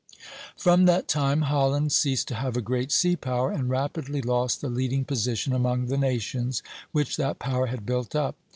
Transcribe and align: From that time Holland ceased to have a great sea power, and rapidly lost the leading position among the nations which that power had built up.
From 0.57 0.85
that 0.85 1.07
time 1.07 1.41
Holland 1.43 1.91
ceased 1.91 2.27
to 2.29 2.33
have 2.33 2.57
a 2.57 2.61
great 2.63 2.91
sea 2.91 3.15
power, 3.15 3.51
and 3.51 3.69
rapidly 3.69 4.19
lost 4.19 4.59
the 4.59 4.67
leading 4.67 5.05
position 5.05 5.53
among 5.53 5.85
the 5.85 5.95
nations 5.99 6.63
which 6.91 7.17
that 7.17 7.37
power 7.37 7.67
had 7.67 7.85
built 7.85 8.15
up. 8.15 8.35